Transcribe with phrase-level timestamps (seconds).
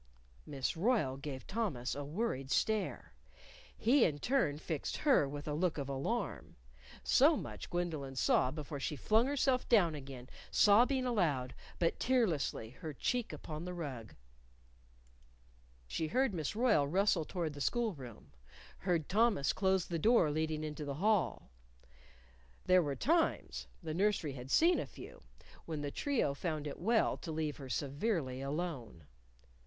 [0.47, 3.13] _"Miss Royle gave Thomas a worried stare.
[3.77, 6.55] He, in turn, fixed her with a look of alarm.
[7.03, 12.93] So much Gwendolyn saw before she flung herself down again, sobbing aloud, but tearlessly, her
[12.95, 14.15] cheek upon the rug.
[15.85, 18.31] She heard Miss Royle rustle toward the school room;
[18.79, 21.51] heard Thomas close the door leading into the hall.
[22.65, 25.21] There were times the nursery had seen a few
[25.67, 29.05] when the trio found it well to let her severely alone.